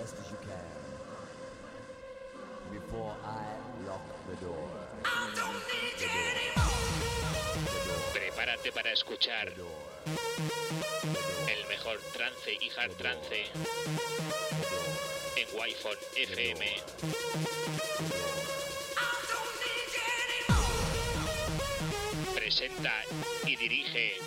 [0.00, 0.78] best as you can.
[2.72, 3.44] Before I
[3.86, 4.68] lock the door.
[8.14, 9.48] Prepárate para escuchar
[11.48, 13.44] el mejor trance y hard trance
[15.36, 16.64] en Wi-Fi FM.
[22.34, 23.02] Presenta
[23.46, 24.18] y dirige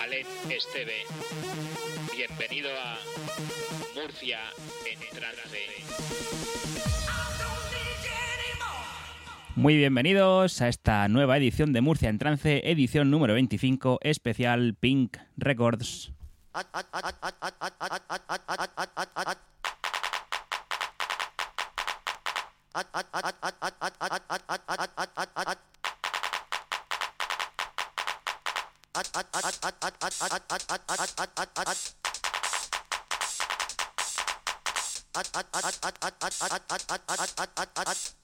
[0.00, 1.04] Alen Esteve.
[2.12, 2.98] Bienvenido a
[4.00, 4.38] Murcia
[4.86, 5.58] en trance.
[9.56, 15.16] Muy bienvenidos a esta nueva edición de Murcia en Trance, edición número 25, especial Pink
[15.36, 16.12] Records.
[35.18, 38.17] あっあっあっあっあっあっあっあっあっあっあっ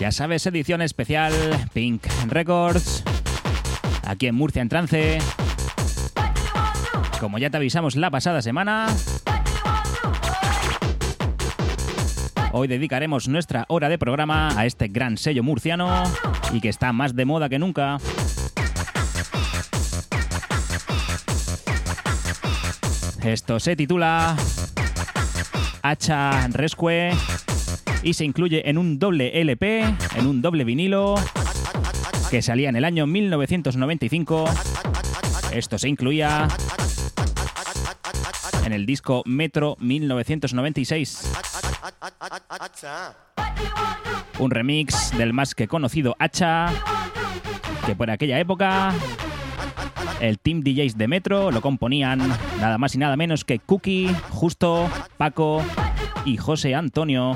[0.00, 1.34] Ya sabes, edición especial
[1.74, 3.04] Pink Records,
[4.06, 5.18] aquí en Murcia en Trance.
[7.20, 8.86] Como ya te avisamos la pasada semana,
[12.52, 16.04] hoy dedicaremos nuestra hora de programa a este gran sello murciano
[16.50, 17.98] y que está más de moda que nunca.
[23.22, 24.34] Esto se titula
[25.82, 27.12] Hacha Rescue
[28.02, 29.82] y se incluye en un doble LP,
[30.16, 31.16] en un doble vinilo,
[32.30, 34.44] que salía en el año 1995.
[35.52, 36.48] Esto se incluía
[38.64, 41.32] en el disco Metro 1996.
[44.38, 46.68] Un remix del más que conocido Hacha,
[47.84, 48.94] que por aquella época
[50.20, 52.20] el team DJs de Metro lo componían
[52.60, 55.62] nada más y nada menos que Cookie, Justo, Paco
[56.24, 57.34] y José Antonio.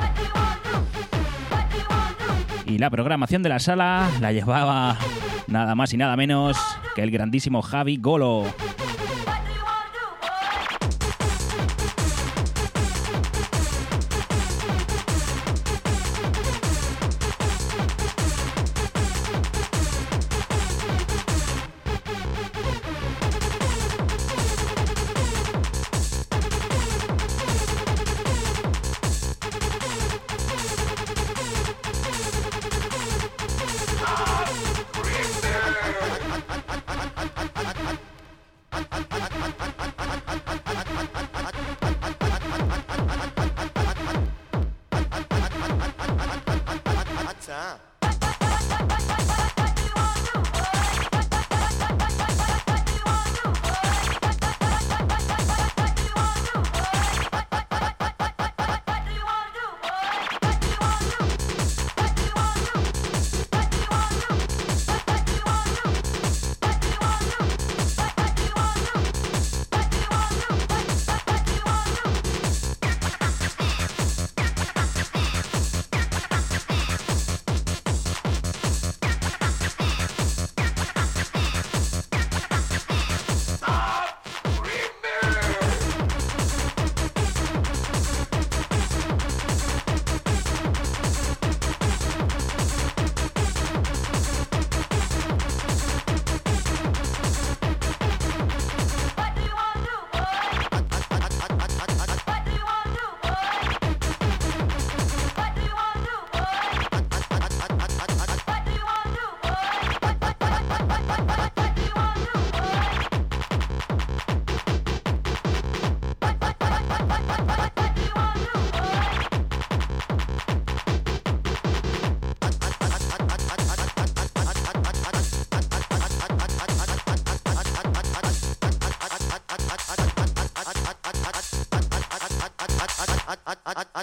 [2.75, 4.99] Y la programación de la sala la llevaba
[5.47, 6.57] nada más y nada menos
[6.97, 8.47] que el grandísimo Javi Golo.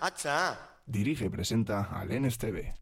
[0.04, 0.58] Hacha.
[0.88, 2.74] Dirige y presenta al NSTV.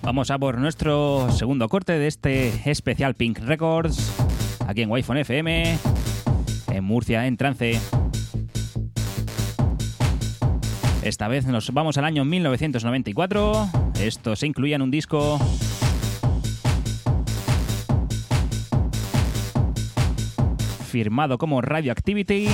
[0.00, 4.10] Vamos a por nuestro segundo corte de este especial Pink Records,
[4.66, 5.78] aquí en Wi-Fi FM,
[6.68, 8.01] en Murcia, en trance.
[11.02, 13.68] Esta vez nos vamos al año 1994.
[14.00, 15.40] Esto se incluía en un disco
[20.88, 22.48] firmado como Radioactivity.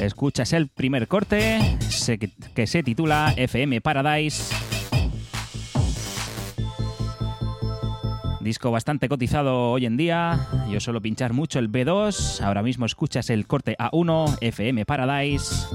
[0.00, 1.76] Escuchas el primer corte
[2.54, 4.63] que se titula FM Paradise.
[8.44, 10.46] Disco bastante cotizado hoy en día.
[10.70, 12.42] Yo suelo pinchar mucho el B2.
[12.42, 15.66] Ahora mismo escuchas el corte A1, FM Paradise,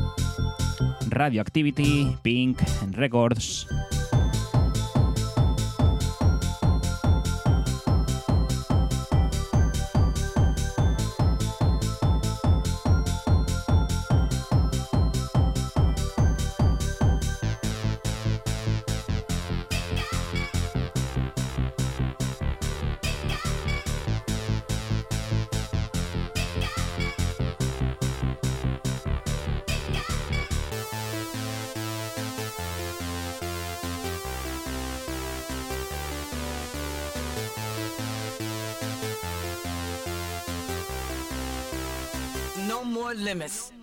[1.09, 2.61] Radioactivity, Pink
[2.91, 3.65] Records.
[43.49, 43.78] More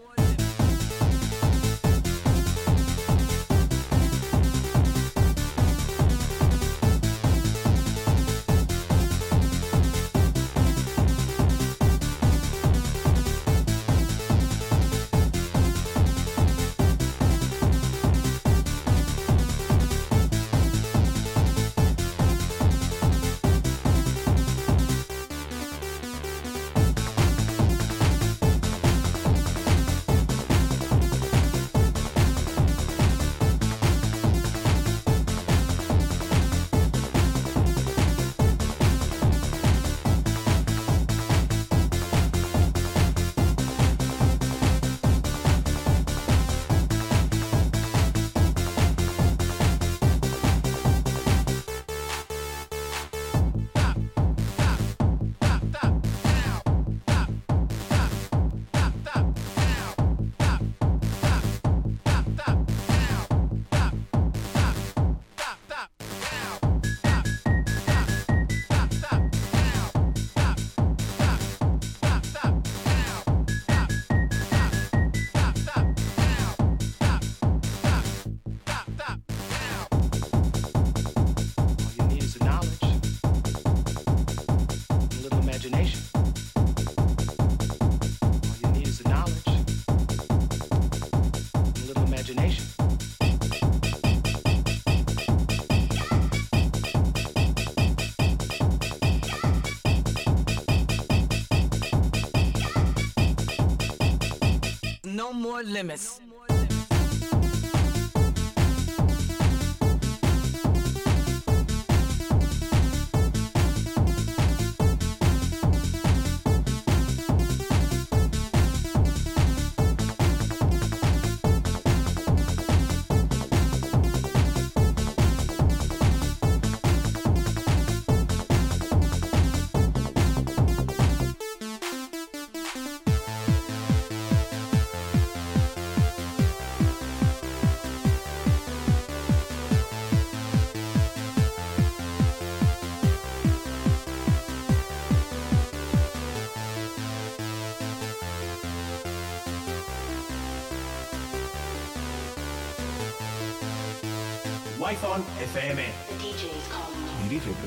[105.56, 106.15] No more limits.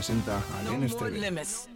[0.09, 0.31] 60
[0.63, 1.67] no more limits.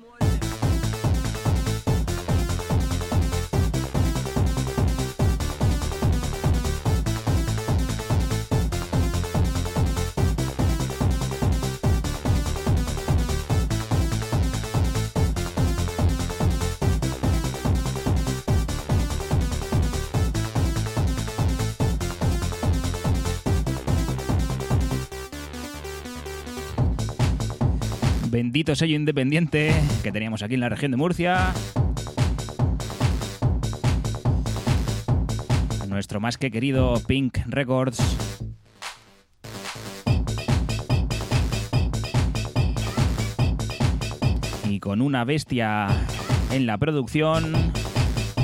[28.53, 31.55] Bendito sello independiente que teníamos aquí en la región de Murcia.
[35.88, 38.00] Nuestro más que querido Pink Records.
[44.69, 45.88] Y con una bestia
[46.51, 47.74] en la producción,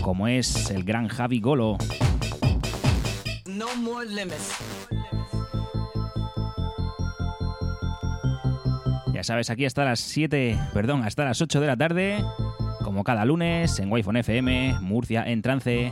[0.02, 1.78] como es el gran Javi Golo.
[3.46, 4.79] No more limits.
[9.20, 12.24] Ya sabes, aquí hasta las 7, perdón, hasta las 8 de la tarde,
[12.86, 15.92] como cada lunes en Wi-Fi FM, Murcia en trance.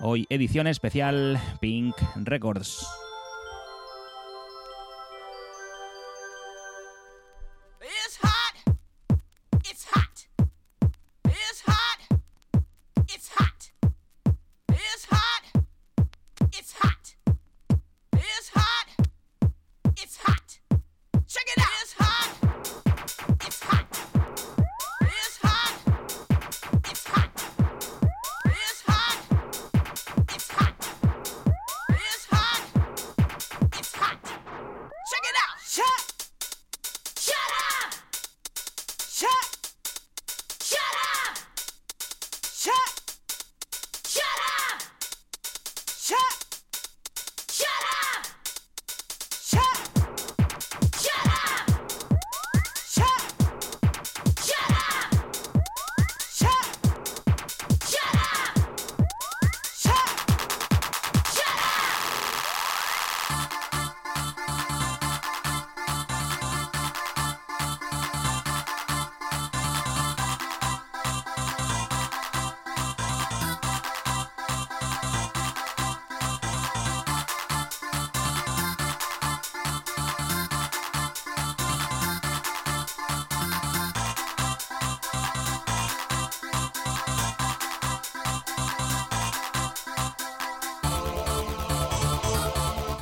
[0.00, 2.86] Hoy edición especial Pink Records.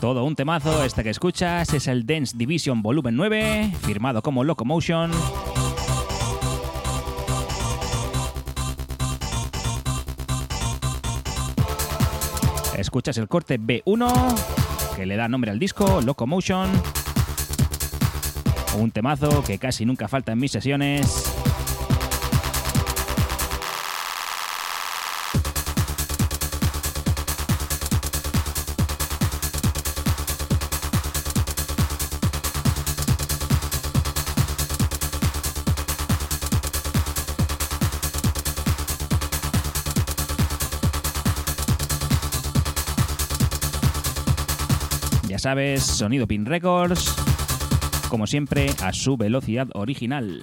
[0.06, 5.10] Todo un temazo, este que escuchas es el Dance Division Volumen 9, firmado como Locomotion.
[12.78, 16.70] Escuchas el corte B1, que le da nombre al disco, Locomotion.
[18.78, 21.35] Un temazo que casi nunca falta en mis sesiones.
[45.46, 47.14] Sabes, sonido Pin Records,
[48.08, 50.42] como siempre, a su velocidad original.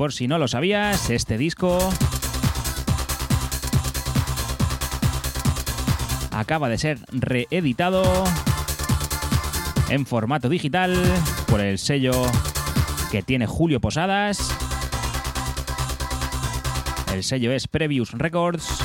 [0.00, 1.78] Por si no lo sabías, este disco
[6.30, 8.02] acaba de ser reeditado
[9.90, 10.96] en formato digital
[11.48, 12.12] por el sello
[13.10, 14.50] que tiene Julio Posadas.
[17.12, 18.78] El sello es Previous Records.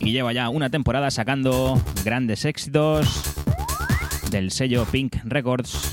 [0.00, 3.22] Y lleva ya una temporada sacando grandes éxitos
[4.32, 5.89] del sello Pink Records.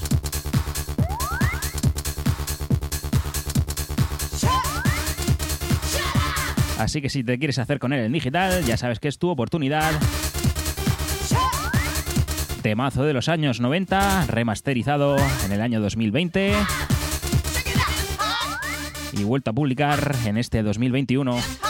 [6.87, 9.27] Así que si te quieres hacer con él en digital, ya sabes que es tu
[9.27, 9.91] oportunidad.
[12.61, 16.53] Temazo de los años 90, remasterizado en el año 2020
[19.11, 21.66] y vuelto a publicar en este 2021.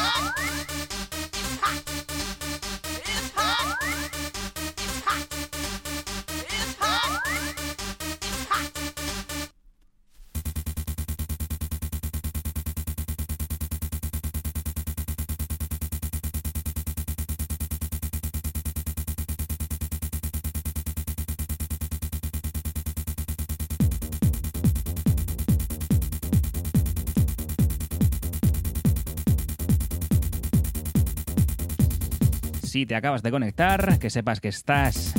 [32.77, 35.11] Si te acabas de conectar, que sepas que estás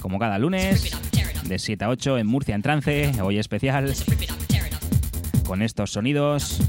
[0.00, 0.96] como cada lunes
[1.48, 3.92] de 7 a 8 en Murcia en trance, hoy especial
[5.44, 6.60] con estos sonidos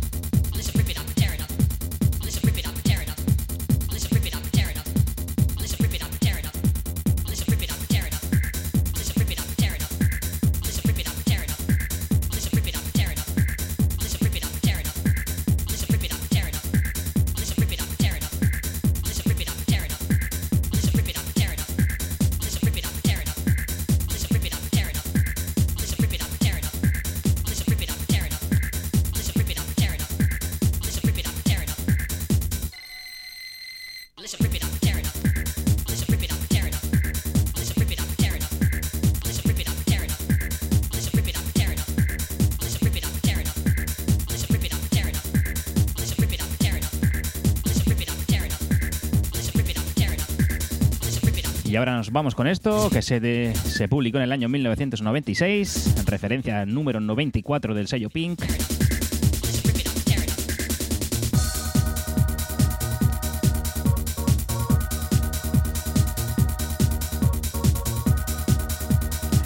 [51.74, 56.68] Y ahora nos vamos con esto, que se, publicó en el año 1996, en referencia
[56.68, 58.44] número 94 del sello Pink.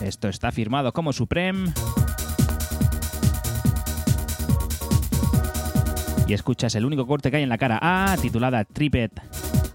[0.02, 1.72] Esto está firmado como Supreme.
[6.28, 9.14] Y escuchas el único corte que hay en la cara A, titulada Tripet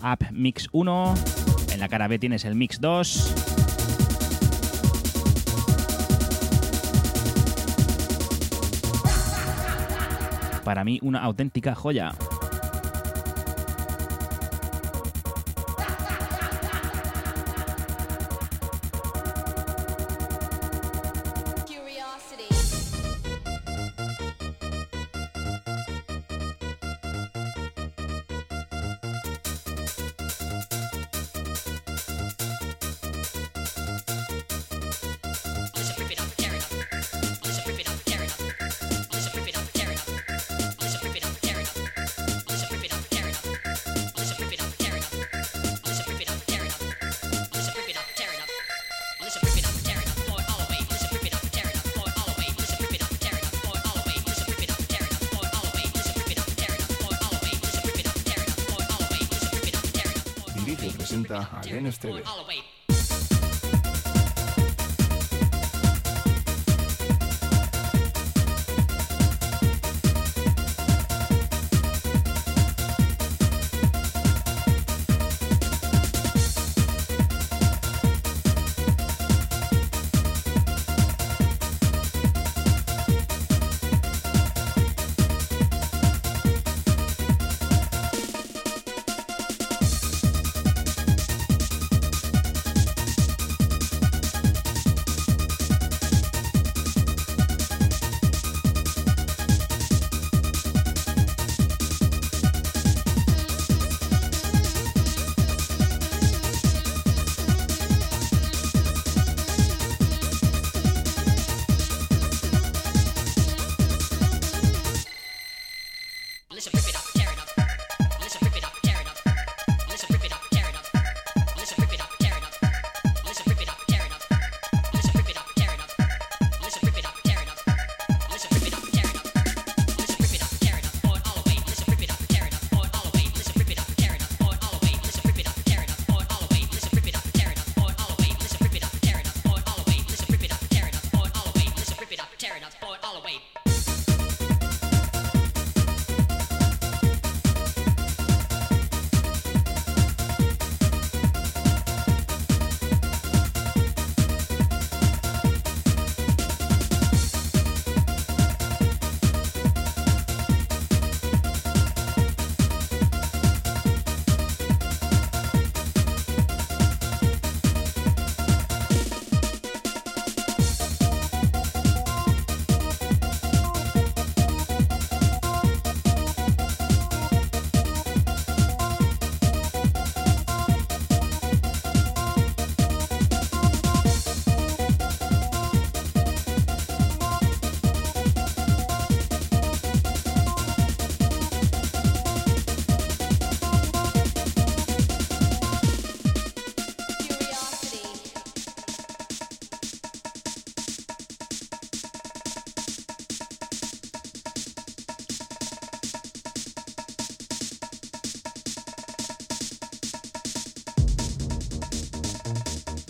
[0.03, 1.42] Up Mix 1.
[1.83, 3.35] La cara B tienes el Mix 2.
[10.63, 12.15] Para mí, una auténtica joya.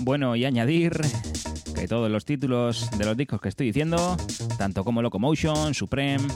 [0.05, 0.93] Bueno, y añadir
[1.75, 4.17] que todos los títulos de los discos que estoy diciendo,
[4.59, 6.27] tanto como Locomotion, Supreme,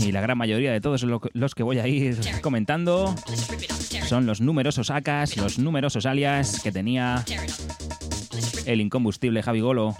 [0.00, 3.14] y la gran mayoría de todos lo- los que voy a ir comentando
[4.08, 7.24] son los numerosos AKs, los numerosos alias que tenía
[8.66, 9.96] el incombustible Javi Golo.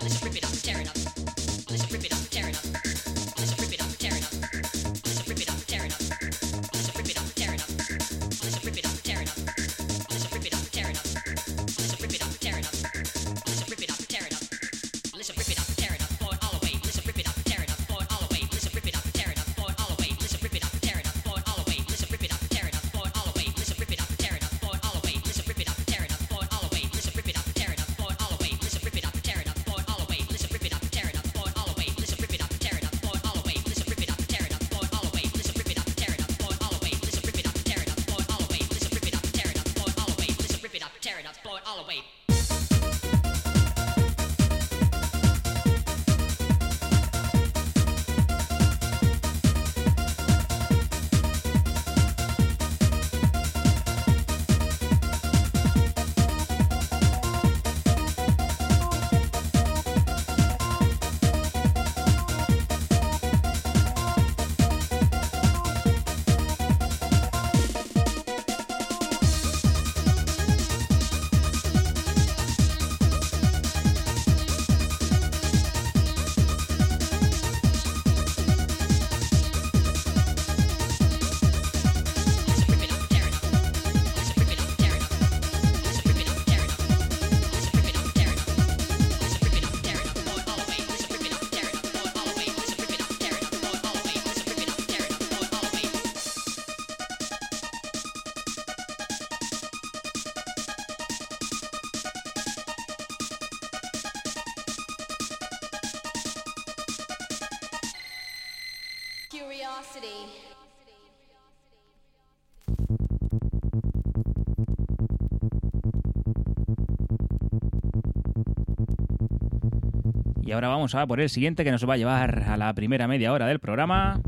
[120.53, 123.09] Y ahora vamos a por el siguiente que nos va a llevar a la primera
[123.09, 124.21] media hora del programa.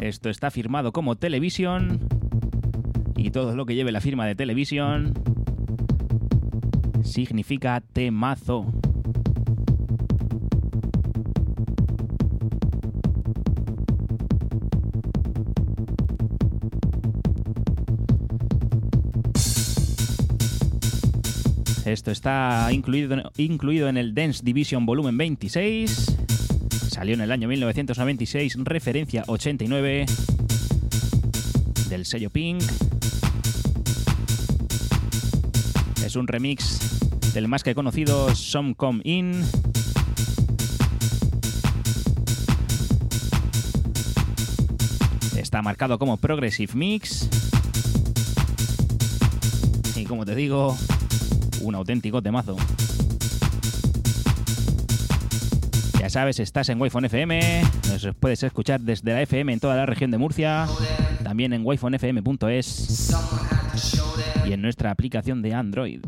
[0.00, 2.00] Esto está firmado como Televisión
[3.14, 5.14] y todo lo que lleve la firma de Televisión
[7.04, 8.81] significa temazo.
[21.92, 26.16] Esto está incluido, incluido en el Dance Division Volumen 26.
[26.88, 30.06] Salió en el año 1996, referencia 89
[31.90, 32.62] del sello Pink.
[36.02, 36.80] Es un remix
[37.34, 39.42] del más que conocido Some Come In.
[45.36, 47.28] Está marcado como Progressive Mix.
[49.94, 50.74] Y como te digo,
[51.62, 52.56] un auténtico temazo.
[55.98, 59.86] Ya sabes, estás en Wi-Fi FM, nos puedes escuchar desde la FM en toda la
[59.86, 60.66] región de Murcia,
[61.22, 63.14] también en wifonfm.es
[64.44, 66.00] y en nuestra aplicación de Android.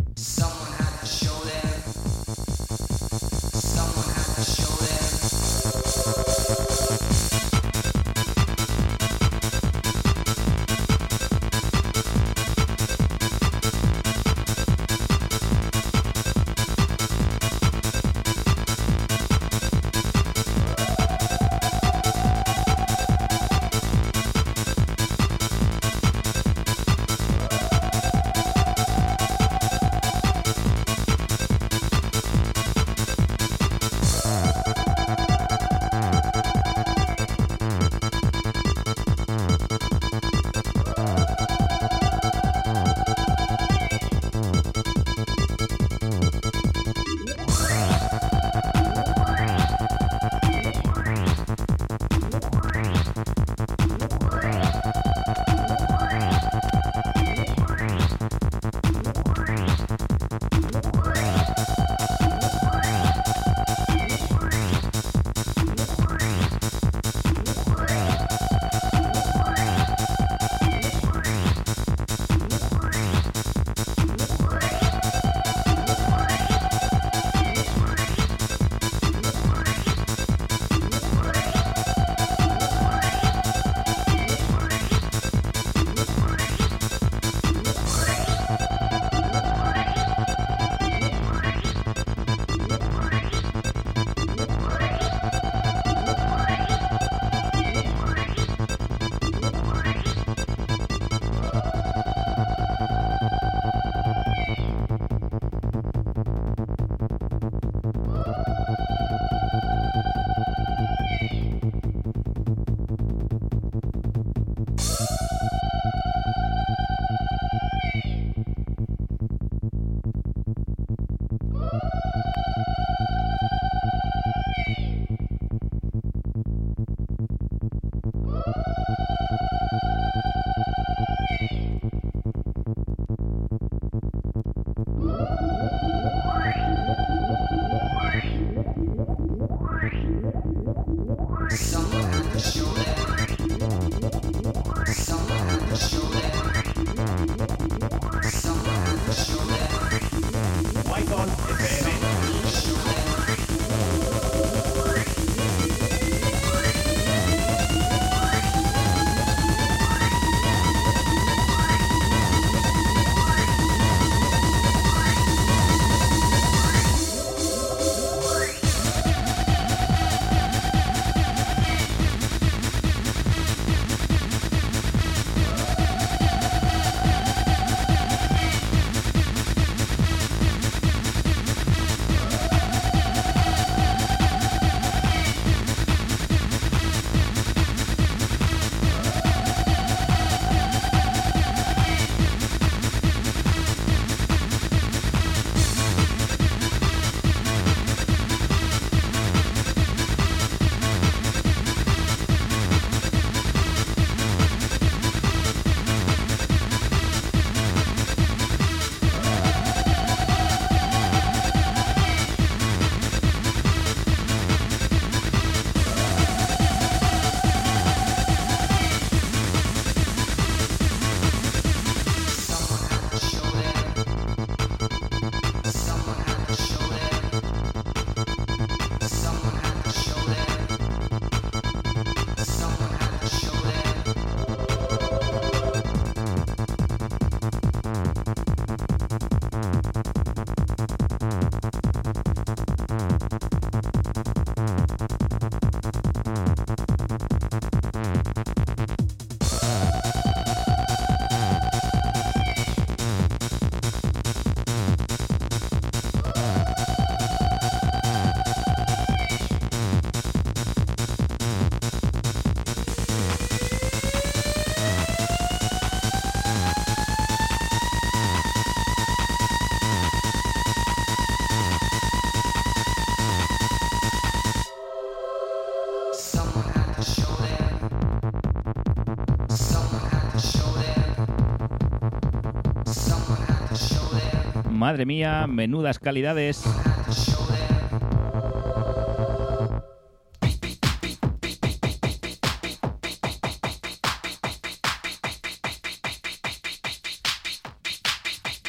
[284.75, 286.65] Madre mía, menudas calidades.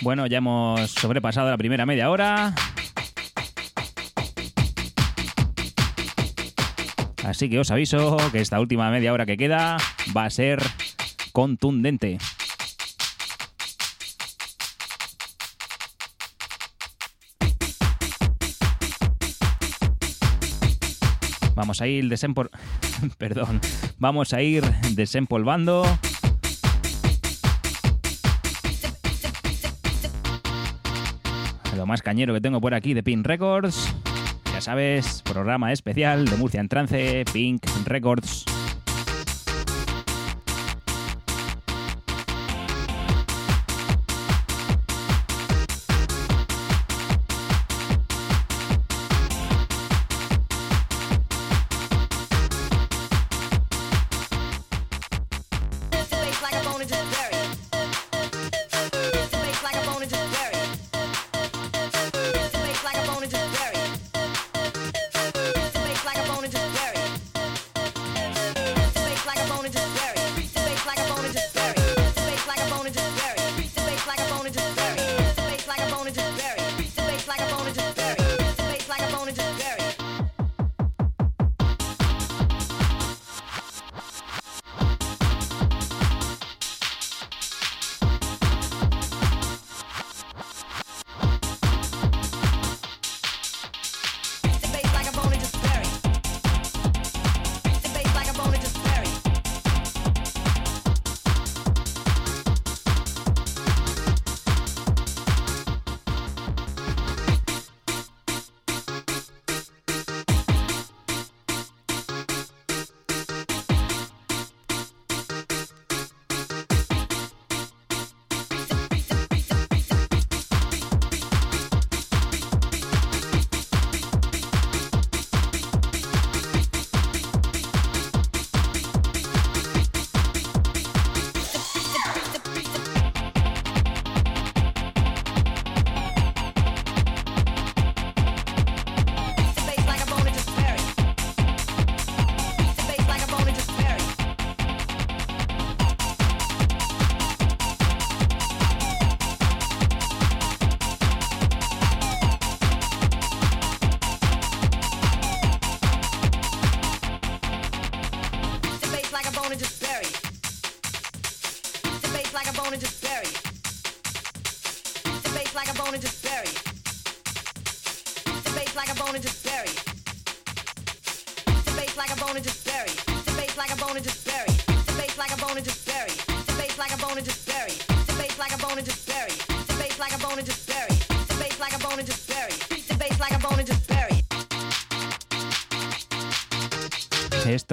[0.02, 2.54] Bueno, ya hemos sobrepasado la primera media hora.
[7.26, 9.78] Así que os aviso que esta última media hora que queda
[10.16, 10.62] va a ser
[11.32, 12.20] contundente.
[21.66, 22.52] Vamos a ir desempol...
[23.18, 23.60] Perdón.
[23.98, 25.84] Vamos a ir desempolvando
[31.76, 33.96] lo más cañero que tengo por aquí de Pink Records.
[34.54, 38.46] Ya sabes, programa especial de Murcia en trance, Pink Records.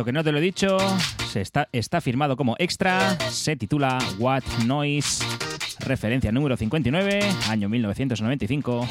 [0.05, 0.79] que no te lo he dicho
[1.33, 5.25] se está, está firmado como extra, se titula What Noise,
[5.81, 8.87] referencia número 59, año 1995.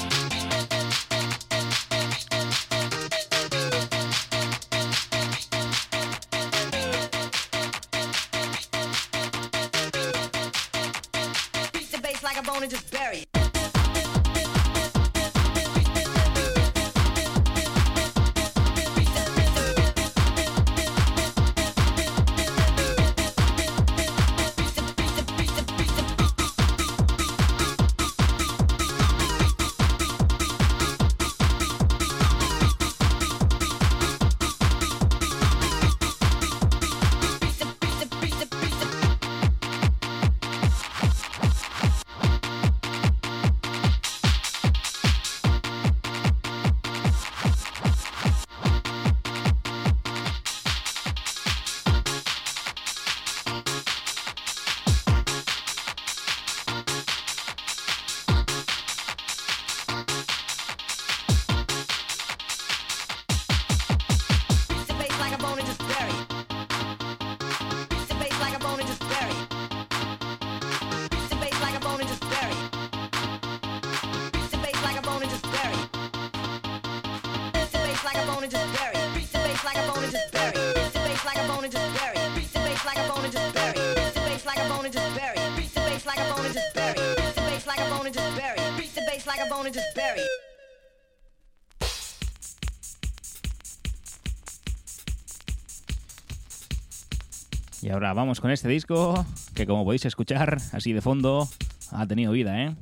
[98.14, 101.48] Vamos con este disco que como podéis escuchar así de fondo
[101.92, 102.76] ha tenido vida, ¿eh?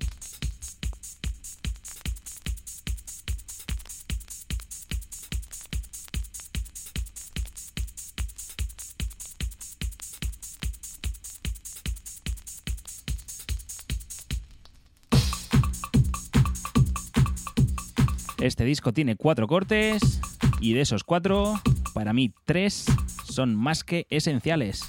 [18.41, 20.21] Este disco tiene cuatro cortes
[20.61, 21.59] y de esos cuatro,
[21.93, 22.85] para mí tres
[23.25, 24.88] son más que esenciales.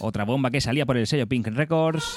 [0.00, 2.16] Otra bomba que salía por el sello Pink Records,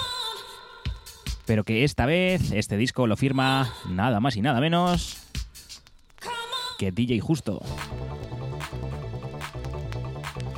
[1.45, 5.17] pero que esta vez este disco lo firma nada más y nada menos
[6.79, 7.61] que DJ Justo.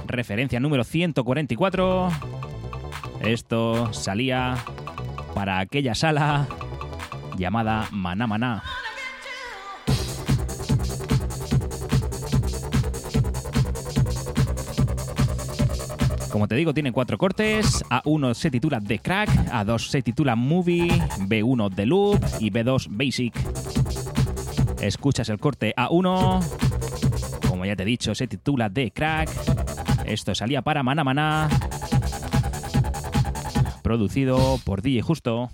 [0.05, 2.09] Referencia número 144.
[3.21, 4.55] Esto salía
[5.34, 6.47] para aquella sala
[7.38, 8.63] llamada Maná Maná.
[16.36, 17.81] Como te digo, tiene cuatro cortes.
[17.89, 23.33] A1 se titula The Crack, A2 se titula Movie, B1 The Loop y B2 Basic.
[24.81, 26.43] Escuchas el corte A1.
[27.47, 29.29] Como ya te he dicho, se titula The Crack.
[30.05, 31.47] Esto salía para Maná Maná.
[33.81, 35.49] Producido por DJ Justo.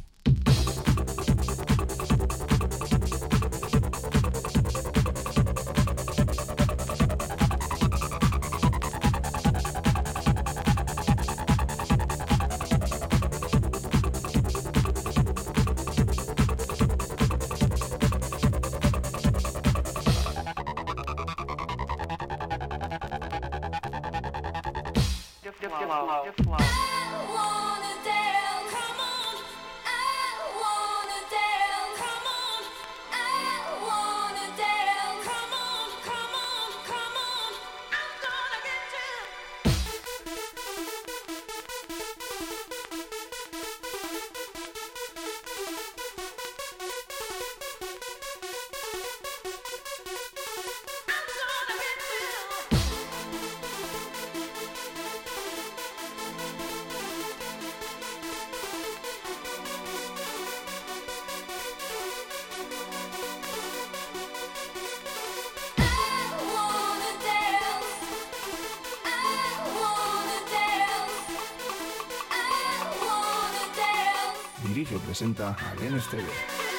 [75.22, 76.71] Presenta Alien Estéreo.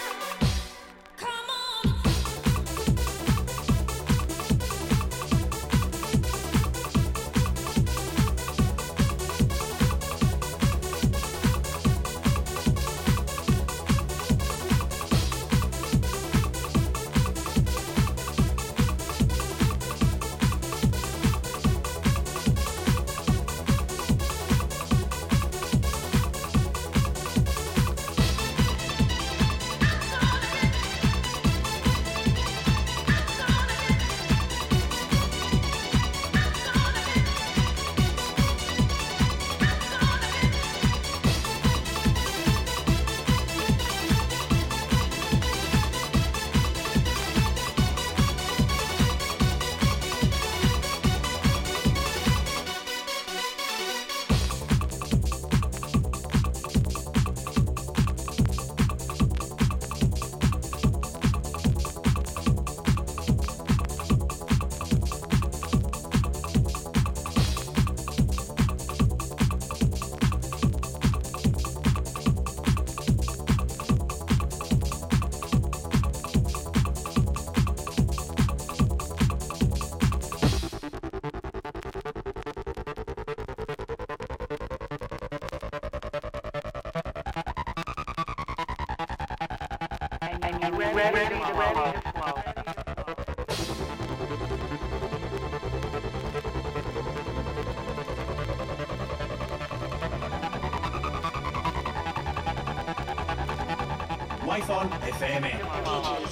[104.72, 106.31] FM.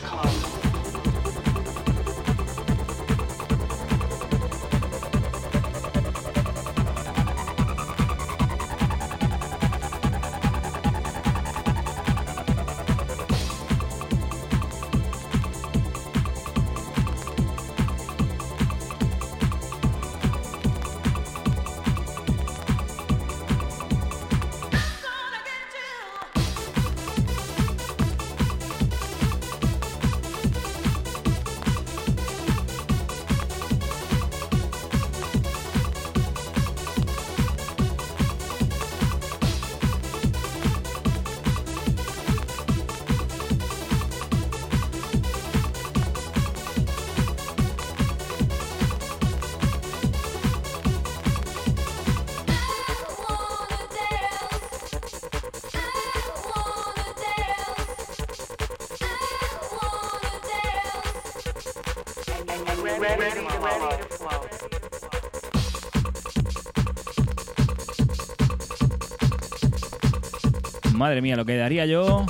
[70.95, 72.27] Madre mía, lo que daría yo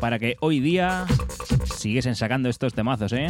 [0.00, 1.04] para que hoy día
[1.76, 3.26] siguiesen sacando estos temazos, ¿eh?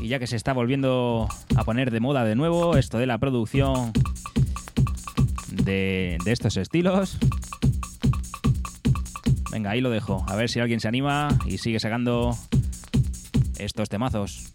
[0.00, 3.18] Y ya que se está volviendo a poner de moda de nuevo esto de la
[3.18, 3.92] producción
[5.50, 7.18] de, de estos estilos.
[9.50, 10.24] Venga, ahí lo dejo.
[10.26, 12.36] A ver si alguien se anima y sigue sacando
[13.64, 14.52] estos temazos.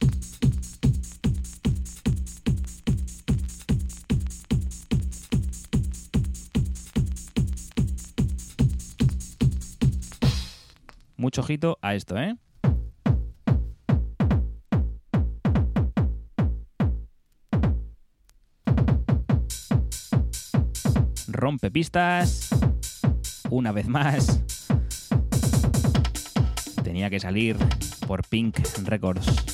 [11.17, 12.35] Mucho ojito a esto, ¿eh?
[21.27, 22.49] Rompe pistas.
[23.49, 24.41] Una vez más.
[26.83, 27.57] Tenía que salir
[28.09, 29.48] por Pink Records.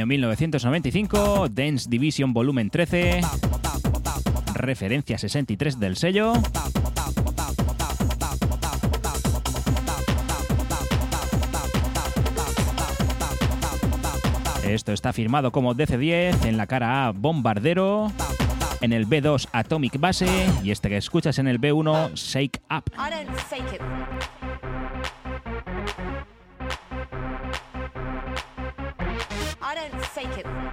[0.00, 3.20] Año 1995, Dance Division Volumen 13,
[4.54, 6.32] referencia 63 del sello.
[14.64, 18.10] Esto está firmado como DC10, en la cara A Bombardero,
[18.80, 22.84] en el B2 Atomic Base y este que escuchas en el B1 Shake Up.
[30.20, 30.69] take it.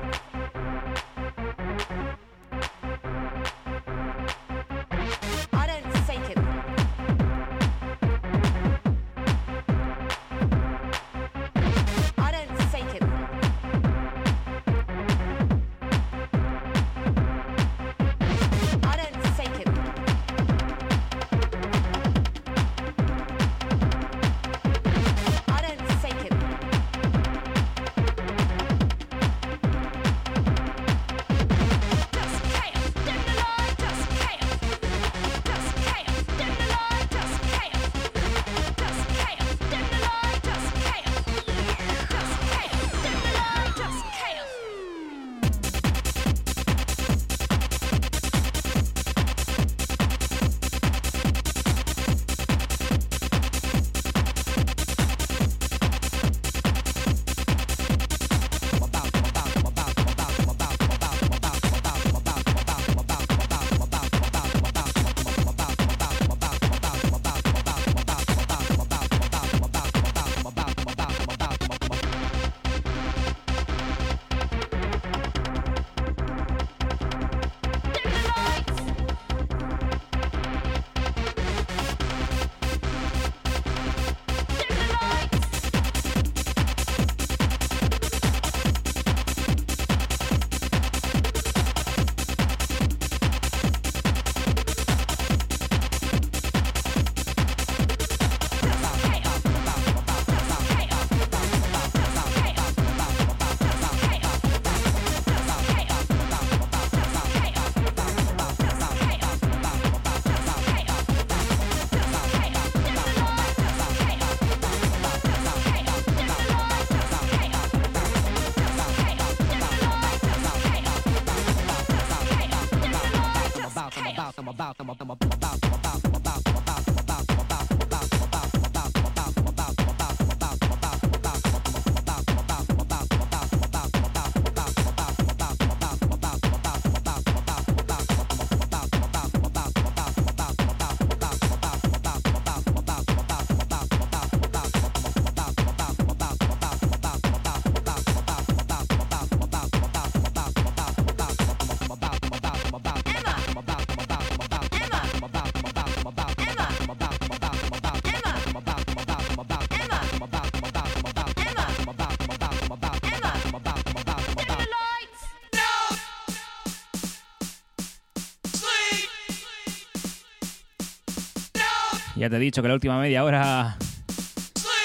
[172.18, 173.78] Ya te he dicho que la última media hora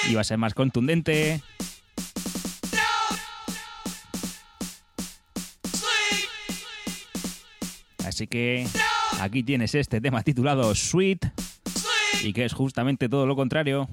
[0.07, 1.41] iba a ser más contundente.
[8.05, 8.67] Así que
[9.19, 11.25] aquí tienes este tema titulado Sweet
[12.21, 13.89] y que es justamente todo lo contrario.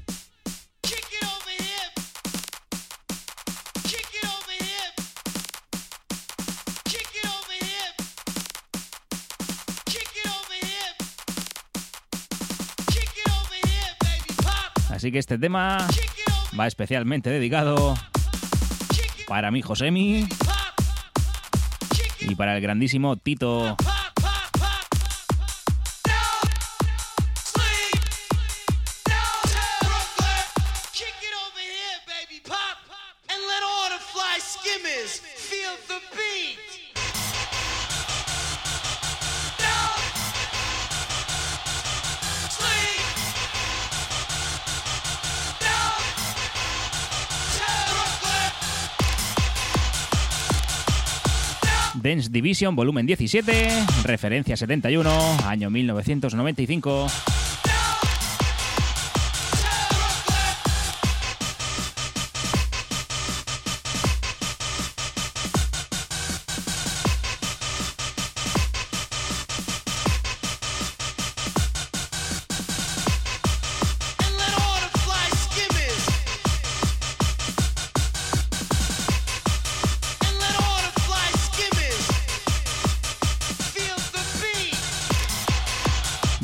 [15.00, 15.78] Así que este tema
[16.60, 17.94] va especialmente dedicado
[19.26, 20.28] para mi Josemi
[22.20, 23.78] y para el grandísimo Tito.
[52.10, 53.68] Dance Division, volumen 17,
[54.02, 55.08] referencia 71,
[55.46, 57.49] año 1995.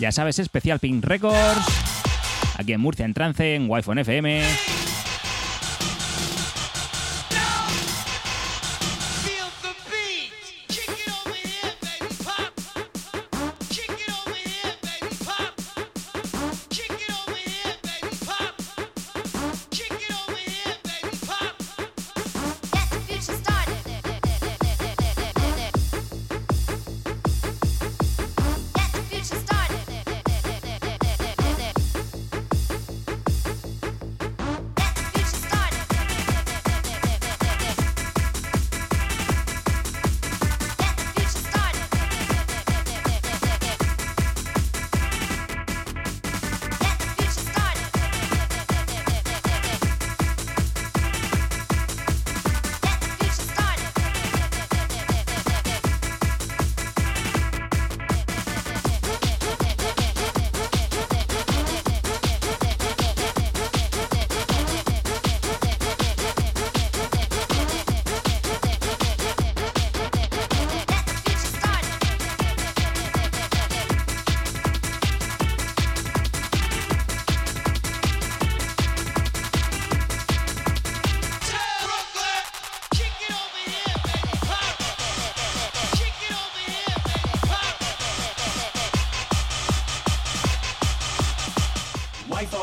[0.06, 1.66] Ya sabes, especial Pink Records.
[2.56, 4.75] Aquí en Murcia en trance, en Wi-Fi FM.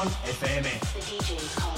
[0.04, 0.64] Wi-Fi FM.
[0.64, 1.73] Get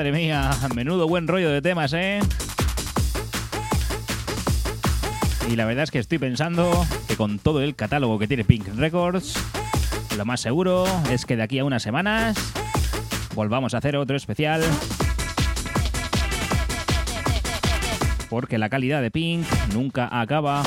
[0.00, 2.20] Madre mía, menudo buen rollo de temas, ¿eh?
[5.50, 8.68] Y la verdad es que estoy pensando que con todo el catálogo que tiene Pink
[8.76, 9.34] Records,
[10.16, 12.34] lo más seguro es que de aquí a unas semanas
[13.34, 14.62] volvamos a hacer otro especial.
[18.30, 19.44] Porque la calidad de Pink
[19.74, 20.62] nunca acaba.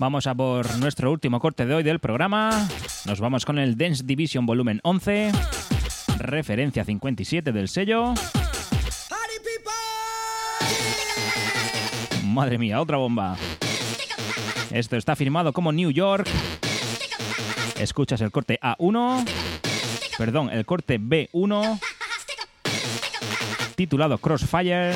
[0.00, 2.66] Vamos a por nuestro último corte de hoy del programa.
[3.04, 5.30] Nos vamos con el Dance Division Volumen 11,
[6.16, 8.14] referencia 57 del sello.
[12.24, 13.36] Madre mía, otra bomba.
[14.70, 16.26] Esto está firmado como New York.
[17.78, 19.28] Escuchas el corte A1,
[20.16, 21.78] perdón, el corte B1,
[23.74, 24.94] titulado Crossfire.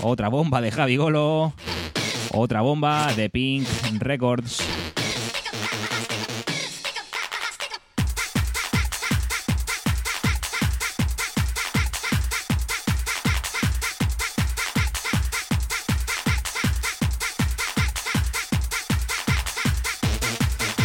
[0.00, 1.52] Otra bomba de Javi Golo.
[2.32, 3.66] Otra bomba de Pink
[3.98, 4.62] Records.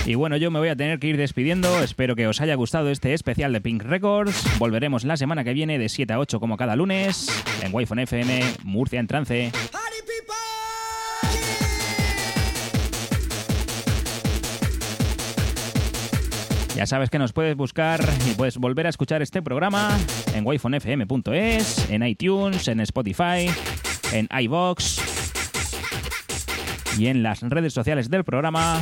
[0.06, 1.82] Y bueno, yo me voy a tener que ir despidiendo.
[1.82, 4.60] Espero que os haya gustado este especial de Pink Records.
[4.60, 7.30] Volveremos la semana que viene de 7 a 8 como cada lunes
[7.62, 9.52] en Wi-Fi FM, Murcia en trance.
[16.76, 19.96] Ya sabes que nos puedes buscar y puedes volver a escuchar este programa
[20.34, 23.50] en wifonfm.es, en iTunes, en Spotify,
[24.12, 25.00] en iVox
[26.98, 28.82] y en las redes sociales del programa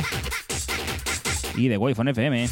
[1.56, 2.48] y de Wi-Fi FM.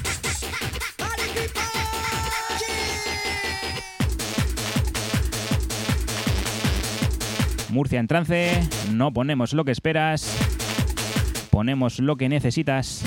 [7.70, 10.36] Murcia en trance, no ponemos lo que esperas,
[11.50, 13.04] ponemos lo que necesitas.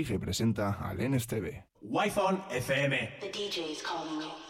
[0.00, 1.62] Dirige y presenta al NSTV.
[1.82, 3.18] Wi-Fi FM.
[3.20, 4.49] The DJ's calling you.